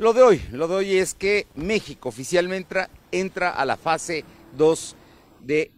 [0.00, 4.24] Lo de hoy, lo de hoy es que México oficialmente entra, a la fase
[4.56, 4.96] 2
[5.42, 5.70] de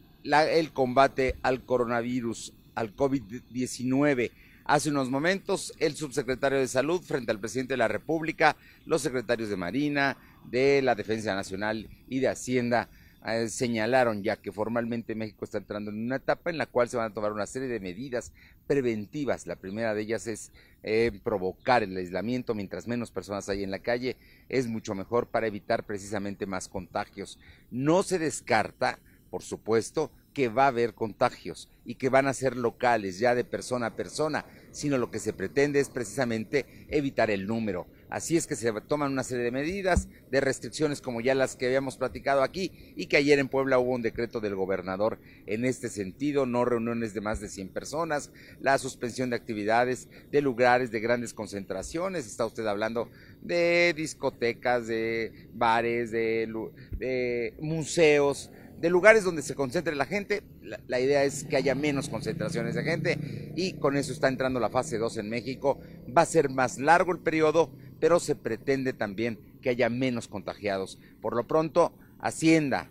[0.73, 4.31] combate al coronavirus, al COVID-19.
[4.65, 8.55] Hace unos momentos, el subsecretario de Salud, frente al presidente de la República,
[8.87, 12.89] los secretarios de Marina, de la Defensa Nacional y de Hacienda,
[13.27, 16.97] eh, señalaron ya que formalmente México está entrando en una etapa en la cual se
[16.97, 18.33] van a tomar una serie de medidas
[18.67, 19.47] preventivas.
[19.47, 20.51] La primera de ellas es
[20.83, 24.17] eh, provocar el aislamiento mientras menos personas hay en la calle.
[24.49, 27.39] Es mucho mejor para evitar precisamente más contagios.
[27.71, 28.99] No se descarta,
[29.31, 33.45] por supuesto, que va a haber contagios y que van a ser locales, ya de
[33.45, 37.87] persona a persona, sino lo que se pretende es precisamente evitar el número.
[38.13, 41.65] Así es que se toman una serie de medidas, de restricciones como ya las que
[41.65, 45.89] habíamos platicado aquí y que ayer en Puebla hubo un decreto del gobernador en este
[45.89, 48.31] sentido, no reuniones de más de 100 personas,
[48.61, 53.09] la suspensión de actividades de lugares de grandes concentraciones, está usted hablando
[53.41, 60.43] de discotecas, de bares, de, museos, de lugares donde se concentre la gente.
[60.87, 64.69] La, idea es que haya menos concentraciones de gente y con eso está entrando la
[64.69, 65.81] fase 2 en México.
[66.15, 67.71] Va a ser más largo el periodo,
[68.03, 70.99] pero se pretende también que haya menos contagiados.
[71.21, 72.91] Por lo pronto, Hacienda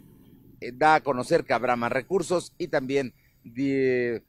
[0.62, 3.14] eh, da a conocer que habrá más recursos y también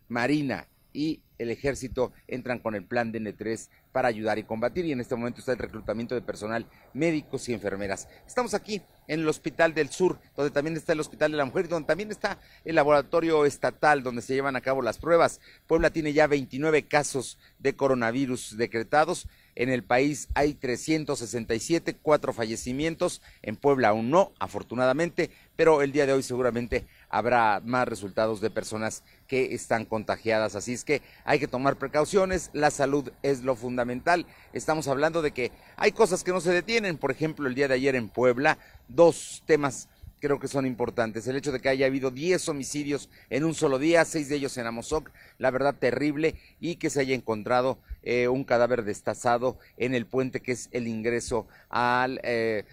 [0.08, 5.00] Marina y el ejército entran con el plan DN3 para ayudar y combatir y en
[5.00, 8.08] este momento está el reclutamiento de personal médicos y enfermeras.
[8.26, 11.66] Estamos aquí en el Hospital del Sur, donde también está el Hospital de la Mujer
[11.66, 15.40] y donde también está el laboratorio estatal donde se llevan a cabo las pruebas.
[15.68, 19.28] Puebla tiene ya 29 casos de coronavirus decretados.
[19.54, 23.20] En el país hay 367, cuatro fallecimientos.
[23.42, 28.50] En Puebla aún no, afortunadamente, pero el día de hoy seguramente habrá más resultados de
[28.50, 30.56] personas que están contagiadas.
[30.56, 34.26] Así es que hay que tomar precauciones, la salud es lo fundamental.
[34.52, 36.96] Estamos hablando de que hay cosas que no se detienen.
[36.96, 38.58] Por ejemplo, el día de ayer en Puebla,
[38.88, 39.88] dos temas
[40.22, 41.26] creo que son importantes.
[41.26, 44.56] El hecho de que haya habido 10 homicidios en un solo día, seis de ellos
[44.56, 49.96] en Amozoc, la verdad terrible, y que se haya encontrado eh, un cadáver destazado en
[49.96, 52.64] el puente que es el ingreso al eh,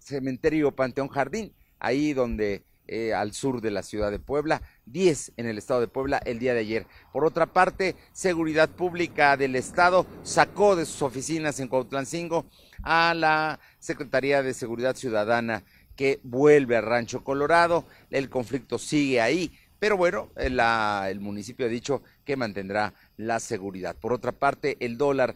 [0.00, 5.46] cementerio Panteón Jardín, ahí donde eh, al sur de la ciudad de Puebla, 10 en
[5.46, 6.86] el estado de Puebla el día de ayer.
[7.12, 12.46] Por otra parte, Seguridad Pública del Estado sacó de sus oficinas en Cuautlancingo
[12.82, 15.62] a la Secretaría de Seguridad Ciudadana
[15.98, 17.84] que vuelve a Rancho Colorado.
[18.12, 19.50] El conflicto sigue ahí,
[19.80, 23.96] pero bueno, el municipio ha dicho que mantendrá la seguridad.
[23.96, 25.34] Por otra parte, el dólar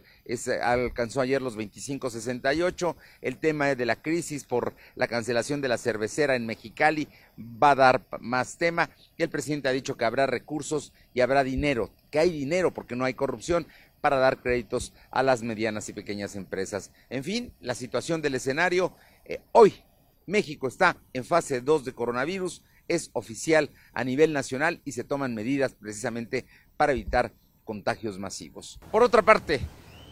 [0.61, 2.95] alcanzó ayer los 25.68.
[3.21, 7.75] El tema de la crisis por la cancelación de la cervecera en Mexicali va a
[7.75, 8.89] dar más tema.
[9.17, 12.95] Y el presidente ha dicho que habrá recursos y habrá dinero, que hay dinero porque
[12.95, 13.67] no hay corrupción
[13.99, 16.89] para dar créditos a las medianas y pequeñas empresas.
[17.09, 18.93] En fin, la situación del escenario
[19.25, 19.83] eh, hoy.
[20.25, 25.35] México está en fase 2 de coronavirus, es oficial a nivel nacional y se toman
[25.35, 26.45] medidas precisamente
[26.77, 28.79] para evitar contagios masivos.
[28.91, 29.61] Por otra parte,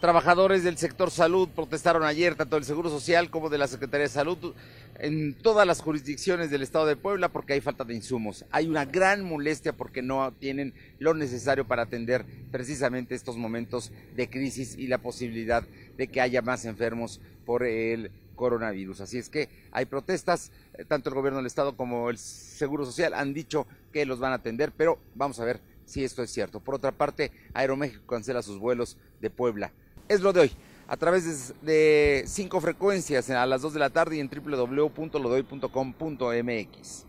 [0.00, 4.12] trabajadores del sector salud protestaron ayer, tanto del Seguro Social como de la Secretaría de
[4.12, 4.54] Salud,
[4.98, 8.44] en todas las jurisdicciones del Estado de Puebla porque hay falta de insumos.
[8.50, 14.28] Hay una gran molestia porque no tienen lo necesario para atender precisamente estos momentos de
[14.28, 15.64] crisis y la posibilidad
[15.96, 19.00] de que haya más enfermos por el coronavirus.
[19.00, 23.14] Así es que hay protestas, eh, tanto el gobierno del Estado como el Seguro Social
[23.14, 26.60] han dicho que los van a atender, pero vamos a ver si esto es cierto.
[26.60, 29.72] Por otra parte, Aeroméxico cancela sus vuelos de Puebla.
[30.08, 30.52] Es lo de hoy.
[30.88, 37.06] A través de, cinco frecuencias a las 2 de la tarde y en www.lodoy.com.mx.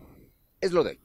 [0.60, 1.00] Es lo de hoy.